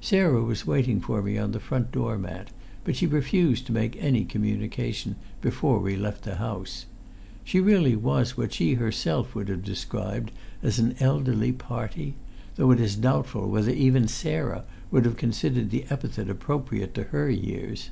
[0.00, 2.48] Sarah was waiting for me on the front door mat,
[2.84, 6.86] but she refused to make any communication before we left the house.
[7.44, 10.30] She really was what she herself would have described
[10.62, 12.14] as an elderly party,
[12.56, 17.28] though it is doubtful whether even Sarah would have considered the epithet appropriate to her
[17.28, 17.90] years.